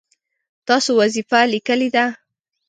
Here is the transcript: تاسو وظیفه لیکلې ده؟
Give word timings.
تاسو 0.67 0.91
وظیفه 1.01 1.39
لیکلې 1.53 1.89
ده؟ 1.95 2.05